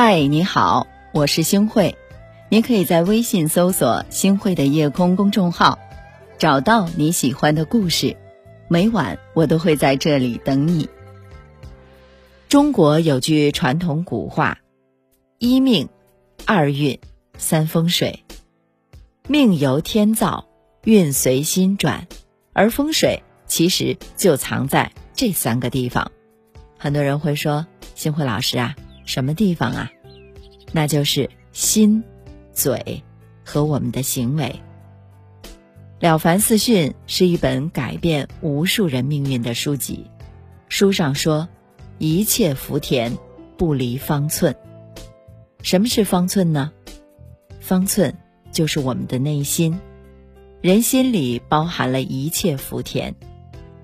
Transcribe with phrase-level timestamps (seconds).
[0.00, 1.98] 嗨，你好，我是星慧。
[2.50, 5.80] 您可以在微信搜索“星慧的夜空”公众号，
[6.38, 8.16] 找到你喜欢的故事。
[8.68, 10.88] 每晚我都会在这里等你。
[12.48, 14.58] 中国有句传统古话
[15.38, 15.88] ：“一命，
[16.46, 17.00] 二运，
[17.36, 18.22] 三风水。”
[19.26, 20.46] 命由天造，
[20.84, 22.06] 运随心转，
[22.52, 26.12] 而风水其实就藏在这三个地方。
[26.78, 28.76] 很多人会说：“星慧老师啊。”
[29.08, 29.90] 什么地方啊？
[30.70, 32.04] 那就是心、
[32.52, 33.02] 嘴
[33.42, 34.60] 和我们的行为。
[35.98, 40.04] 《了凡四训》是一本改变无数人命运的书籍。
[40.68, 41.48] 书上说
[41.96, 43.16] ：“一切福田，
[43.56, 44.54] 不离方寸。”
[45.64, 46.70] 什么是方寸呢？
[47.60, 48.14] 方寸
[48.52, 49.80] 就是我们的内心。
[50.60, 53.14] 人心里包含了一切福田，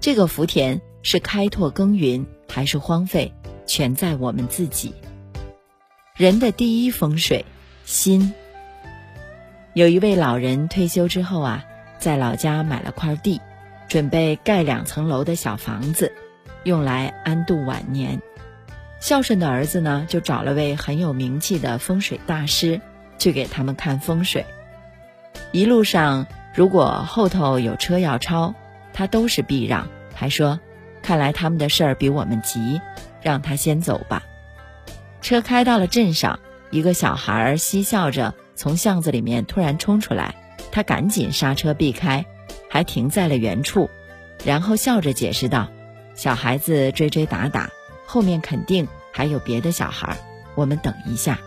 [0.00, 3.34] 这个福田是开拓耕耘还是荒废，
[3.66, 4.94] 全在我们自己。
[6.18, 7.44] 人的第一风水，
[7.84, 8.34] 心。
[9.72, 11.64] 有一位老人退休之后啊，
[12.00, 13.40] 在老家买了块地，
[13.86, 16.12] 准备盖两层楼的小房子，
[16.64, 18.20] 用来安度晚年。
[18.98, 22.80] 孝顺的儿子呢，就找了位很有名气的风水大师，
[23.16, 24.44] 去给他们看风水。
[25.52, 28.56] 一路上，如果后头有车要超，
[28.92, 30.58] 他都是避让，还说
[31.00, 32.80] ：“看来他们的事儿比我们急，
[33.22, 34.24] 让他先走吧。”
[35.28, 36.40] 车开到了镇上，
[36.70, 40.34] 一个小孩嬉笑着从巷子里面突然冲出来，
[40.72, 42.24] 他赶紧刹车避开，
[42.70, 43.90] 还停在了原处，
[44.42, 45.68] 然后笑着解释道
[46.16, 47.68] ：“小孩子追追打打，
[48.06, 50.16] 后面肯定还有别的小孩，
[50.54, 51.38] 我们等一下。”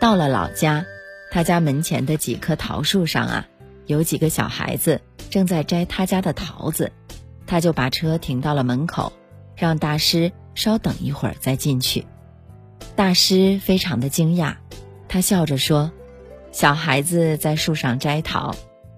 [0.00, 0.84] 到了老家，
[1.30, 3.46] 他家门前的几棵桃树上啊，
[3.86, 5.00] 有几个小孩子
[5.30, 6.90] 正在摘他家的桃子，
[7.46, 9.12] 他就把车停到了门口，
[9.54, 12.04] 让大师稍等一会儿再进去。
[12.96, 14.54] 大师非常的惊讶，
[15.08, 15.90] 他笑着说
[16.52, 18.54] ：“小孩子在树上摘桃，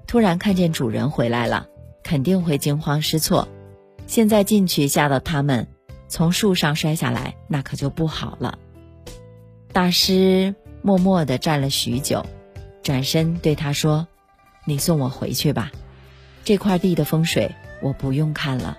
[0.06, 1.66] 突然看见主人回来了，
[2.02, 3.48] 肯定会惊慌失措。
[4.06, 5.66] 现在进去吓到他们，
[6.08, 8.58] 从树上摔下来，那可就不好了。”
[9.72, 12.24] 大师默默地站了许久，
[12.82, 14.06] 转身对他说
[14.66, 15.72] ：“你送我回去吧，
[16.44, 18.76] 这块地的风水我不用看了。”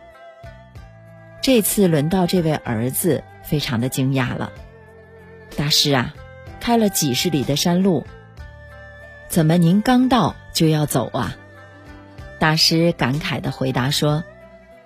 [1.42, 4.52] 这次轮到这位儿子，非常的惊讶了。
[5.58, 6.14] 大师啊，
[6.60, 8.06] 开了几十里的山路，
[9.28, 11.36] 怎么您刚到就要走啊？
[12.38, 14.24] 大师感慨的回答说：“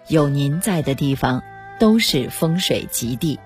[0.08, 1.44] 有您在的地方
[1.78, 3.38] 都是风水极地，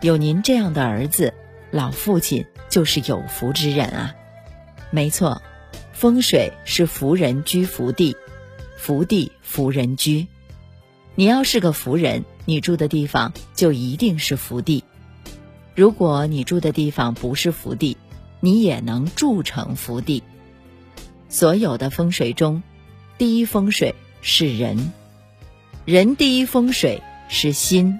[0.00, 1.32] 有您这样的儿子，
[1.70, 4.16] 老父亲就是有福之人啊。
[4.90, 5.40] 没错，
[5.92, 8.16] 风水是福人居福地，
[8.76, 10.26] 福地福人居。
[11.14, 14.82] 你要是个福人，你住的地方就一定是福地。”
[15.74, 17.96] 如果你住的地方不是福地，
[18.38, 20.22] 你也能住成福地。
[21.28, 22.62] 所有的风水中，
[23.18, 24.92] 第一风水是人，
[25.84, 27.98] 人第一风水是心。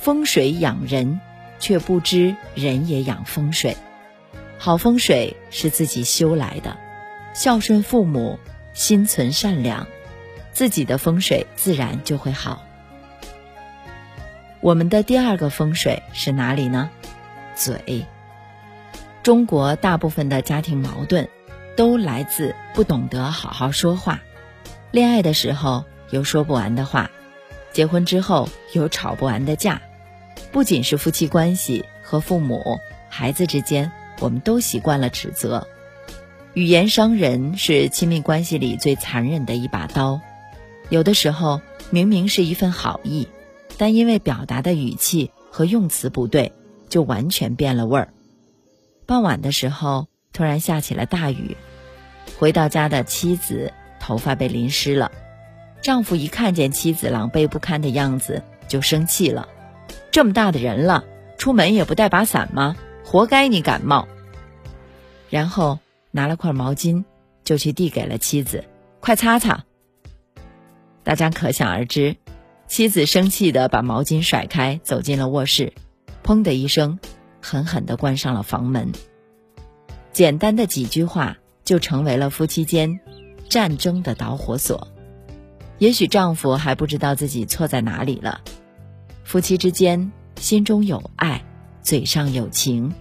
[0.00, 1.20] 风水养人，
[1.58, 3.76] 却不知人也养风水。
[4.58, 6.78] 好风水是自己修来的，
[7.34, 8.38] 孝顺父母，
[8.72, 9.86] 心存善良，
[10.52, 12.63] 自己的风水自然就会好。
[14.64, 16.88] 我们的第二个风水是哪里呢？
[17.54, 18.06] 嘴。
[19.22, 21.28] 中国大部分的家庭矛盾，
[21.76, 24.22] 都来自不懂得好好说话。
[24.90, 27.10] 恋爱的时候有说不完的话，
[27.74, 29.82] 结婚之后有吵不完的架。
[30.50, 32.80] 不仅是夫妻关系和父母、
[33.10, 35.68] 孩子之间，我们都习惯了指责。
[36.54, 40.22] 语言伤人是亲密关系里最残忍的一把刀。
[40.88, 41.60] 有的时候
[41.90, 43.28] 明明是一份好意。
[43.76, 46.52] 但因为表达的语气和用词不对，
[46.88, 48.12] 就完全变了味儿。
[49.06, 51.56] 傍晚的时候，突然下起了大雨，
[52.38, 55.10] 回到家的妻子头发被淋湿了。
[55.82, 59.48] 丈夫一看见妻子狼狈不堪的样子，就生气了
[60.10, 61.04] ：“这么大的人了，
[61.36, 62.76] 出门也不带把伞吗？
[63.04, 64.08] 活该你感冒。”
[65.28, 65.78] 然后
[66.10, 67.04] 拿了块毛巾，
[67.44, 68.64] 就去递给了妻子
[69.00, 69.64] ：“快擦擦。”
[71.04, 72.16] 大家可想而知。
[72.66, 75.72] 妻子生气的把毛巾甩开，走进了卧室，
[76.24, 76.98] 砰的一声，
[77.40, 78.90] 狠狠的关上了房门。
[80.12, 83.00] 简单的几句话就成为了夫妻间
[83.48, 84.88] 战争的导火索。
[85.78, 88.40] 也许丈夫还不知道自己错在哪里了。
[89.24, 91.44] 夫妻之间心中有爱，
[91.82, 92.94] 嘴上有情，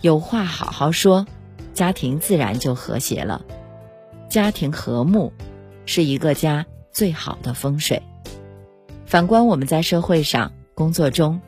[0.00, 1.26] 有话好好说，
[1.74, 3.42] 家庭自然就和谐了。
[4.28, 5.32] 家庭和睦，
[5.86, 8.02] 是一个家最好的风水。
[9.10, 11.40] 反观我们在社会上、工作中，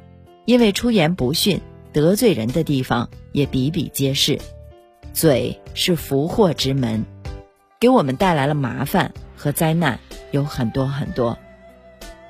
[0.46, 1.60] 因为出言不逊，
[1.92, 4.40] 得罪人的地方也比比皆是。
[5.12, 7.04] 嘴是福祸之门，
[7.78, 10.00] 给我们带来了麻烦和灾难
[10.32, 11.38] 有很多很多。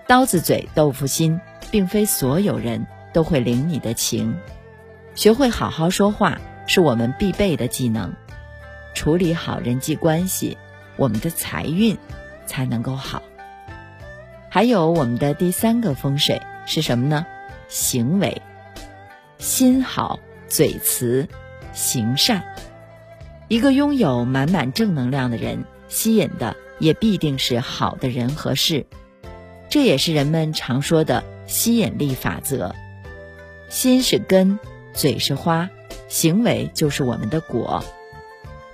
[0.06, 1.40] 刀子嘴豆腐心，
[1.70, 4.36] 并非所有人都会领你的情。
[5.14, 8.12] 学会好好说话是我们必备的技能。
[8.92, 10.58] 处理好人际关系，
[10.98, 11.96] 我们的财运
[12.44, 13.22] 才能够好。
[14.54, 17.24] 还有我们的第三个风水是什么呢？
[17.68, 18.42] 行为，
[19.38, 21.26] 心好，嘴慈，
[21.72, 22.44] 行善。
[23.48, 28.84] 一个拥有满满正能量的人，吸引的也必定是好的人和事。
[29.70, 32.74] 这也是人们常说的吸引力法则。
[33.70, 34.58] 心是根，
[34.92, 35.70] 嘴是花，
[36.08, 37.82] 行为就是我们的果。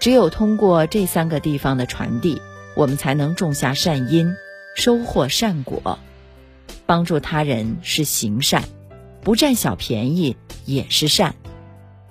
[0.00, 2.42] 只有通过这三个地方的传递，
[2.74, 4.34] 我们才能种下善因，
[4.78, 5.98] 收获善果。
[6.86, 8.62] 帮助他人是行善，
[9.20, 11.34] 不占小便宜也是善。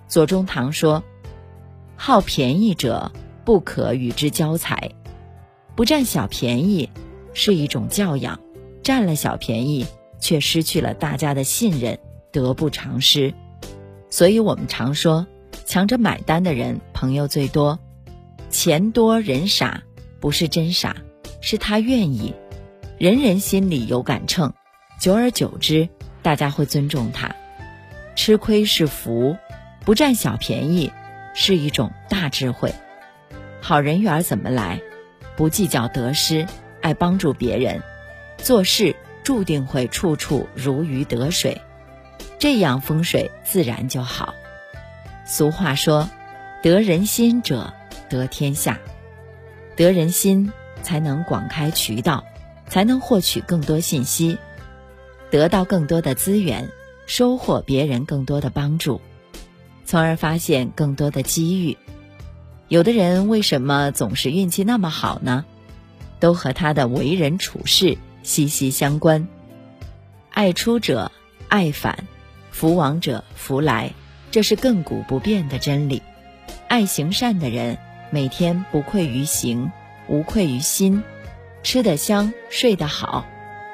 [0.08, 1.04] 左宗棠说。
[2.00, 3.12] 好便宜者
[3.44, 4.92] 不可与之交财，
[5.76, 6.92] 不占小便宜
[7.34, 8.40] 是一种教养，
[8.84, 9.88] 占了小便宜
[10.20, 11.98] 却失去了大家的信任，
[12.32, 13.34] 得不偿失。
[14.12, 15.26] 所以我们常说，
[15.66, 17.80] 抢着买单的人朋友最多，
[18.52, 19.82] 钱多人傻，
[20.20, 20.98] 不是真傻，
[21.42, 22.36] 是他愿意。
[22.98, 24.56] 人人心里有杆秤，
[25.00, 25.88] 久而久之，
[26.24, 27.36] 大家会尊重他。
[28.16, 29.38] 吃亏是福，
[29.86, 30.92] 不占小便宜。
[31.36, 32.74] 是一种大智慧，
[33.62, 34.82] 好人缘怎么来？
[35.36, 36.48] 不计较得失，
[36.82, 37.84] 爱帮助别人，
[38.38, 41.62] 做事注定会处处如鱼得水，
[42.40, 44.34] 这样风水自然就好。
[45.24, 46.10] 俗话说
[46.64, 47.72] ：“得人心者
[48.10, 48.80] 得天下。”
[49.78, 50.52] 得人心
[50.82, 52.26] 才能广开渠道，
[52.68, 54.38] 才能获取更多信息，
[55.30, 56.70] 得到更多的资源，
[57.06, 59.02] 收获别人更多的帮助。
[59.86, 61.78] 从而发现更多的机遇。
[62.68, 65.46] 有的人为什么总是运气那么好呢？
[66.20, 69.28] 都和他的为人处事息息相关。
[70.32, 71.12] 爱出者
[71.48, 72.06] 爱返，
[72.52, 73.94] 福往者福来，
[74.30, 76.02] 这是亘古不变的真理。
[76.68, 77.78] 爱行善的人，
[78.12, 79.72] 每天不愧于行，
[80.10, 81.02] 无愧于心，
[81.70, 83.26] 吃得香，睡得好，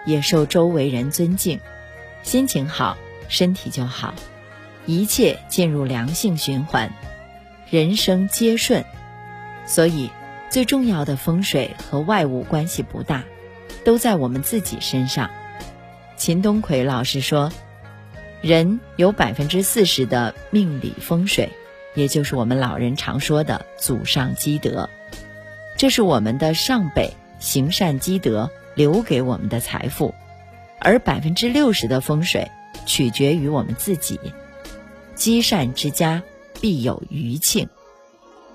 [0.04, 1.60] 也受周围人尊敬。
[2.24, 2.98] 心情好，
[3.30, 4.16] 身体就好。
[4.88, 6.92] 一切进入良性循环，
[7.70, 8.84] 人生皆顺。
[9.68, 10.10] 所以，
[10.50, 13.24] 最重要的风水和外物关系不大，
[13.86, 15.30] 都在我们自己身上。
[16.18, 17.52] 秦东魁老师说，
[18.42, 21.52] 人有百分之四十的命理风水，
[21.94, 24.90] 也就是我们老人常说的祖上积德，
[25.78, 27.14] 这是我们的上辈
[27.44, 30.16] 行善积德留给我们的财富，
[30.80, 32.50] 而百分之六十的风水
[32.86, 34.18] 取决于我们自己。
[35.14, 36.24] 积善之家
[36.62, 37.68] 必有余庆。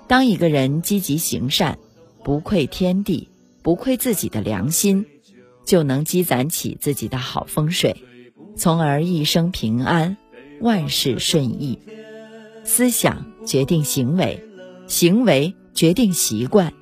[0.07, 1.77] 当一个人积极行善，
[2.23, 3.29] 不愧天地，
[3.61, 5.05] 不愧自己的良心，
[5.65, 8.03] 就能积攒起自己的好风水，
[8.57, 10.17] 从而一生平安，
[10.61, 11.77] 万事顺意。
[12.63, 14.43] 思想决定行为，
[14.87, 16.73] 行为决定习惯，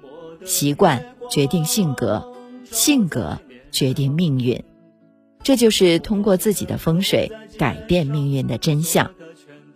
[0.45, 2.25] 习惯决定性格，
[2.65, 3.37] 性格
[3.71, 4.63] 决定命运。
[5.43, 9.11] 这就是通过自己的风水改变命运的真相。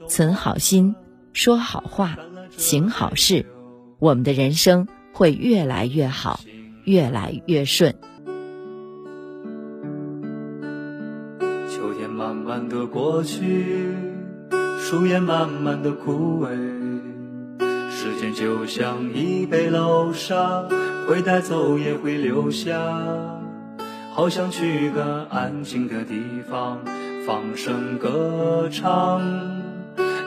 [0.08, 0.96] 存好心，
[1.32, 2.18] 说好话，
[2.58, 3.46] 行好事，
[4.00, 6.42] 我们的人生会越来越好，
[6.84, 7.96] 越来越顺。
[11.70, 13.88] 秋天慢慢的过去，
[14.80, 16.50] 树叶慢慢的枯萎，
[18.04, 20.64] 时间就像一杯老沙，
[21.08, 22.74] 会带走也会留下。
[24.16, 26.80] 好想去个安静的地方，
[27.28, 29.22] 放声歌唱。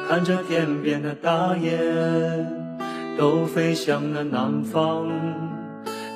[0.09, 2.47] 看着天边的大雁，
[3.19, 5.09] 都飞向了南方。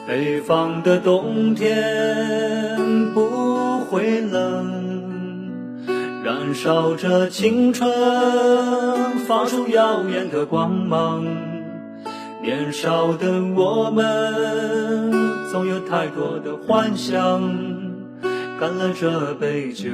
[0.06, 5.50] 北方的冬天不会冷，
[6.24, 7.90] 燃烧着青春，
[9.26, 11.26] 发出耀眼的光芒。
[12.49, 15.12] 年少的我们，
[15.52, 17.43] 总有太多的幻想。
[18.59, 19.90] 干了这杯酒。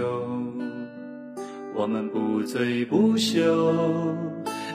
[1.74, 3.42] 我们不醉不休，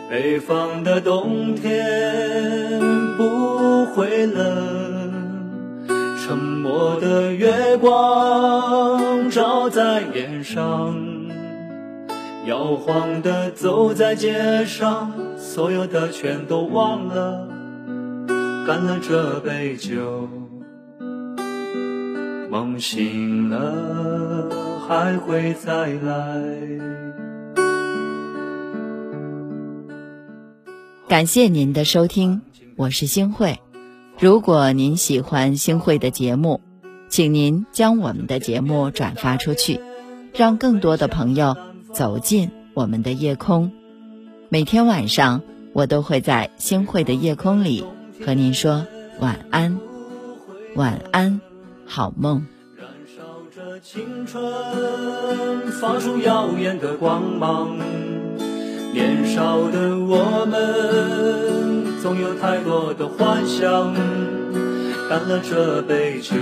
[0.10, 2.82] 北方的冬天
[3.16, 10.94] 不会冷，沉默的月光照在脸上，
[12.46, 17.48] 摇晃的走在街上，所有的全都忘了，
[18.70, 20.30] 干了这杯酒，
[22.52, 24.48] 梦醒了。
[24.88, 26.44] 还会再来。
[31.08, 32.44] 感谢您的收听，
[32.76, 33.60] 我是星慧。
[34.20, 36.62] 如果您喜欢星慧的节目，
[37.08, 39.82] 请您将我们的节目转发出去，
[40.32, 41.58] 让更多的朋友
[41.92, 43.72] 走进我们的夜空。
[44.48, 45.42] 每天晚上，
[45.74, 47.84] 我都会在星慧的夜空里
[48.26, 48.86] 和您说
[49.20, 49.80] 晚安，
[50.76, 51.40] 晚安，
[51.86, 52.46] 好梦。
[52.78, 53.24] 燃烧
[53.56, 54.42] 着青春，
[55.80, 57.78] 发出耀眼的光芒。
[58.94, 63.94] 年少的我们，总有太多的幻想。
[65.10, 66.36] 干了这杯酒，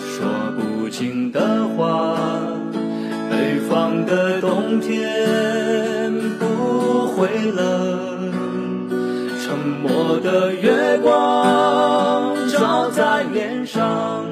[0.00, 2.18] 说不尽的话。
[3.30, 8.07] 北方的冬天不会冷，
[9.68, 14.24] 沉默的月光照在脸上。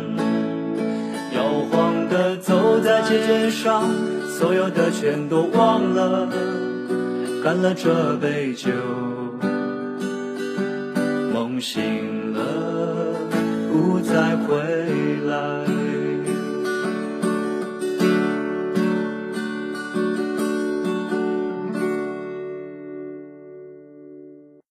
[1.35, 3.85] 摇晃的走在街上，
[4.31, 6.27] 所有的全都忘了。
[7.45, 8.71] 干了这杯酒，
[11.35, 12.41] 梦醒了，
[13.71, 14.76] 不再回。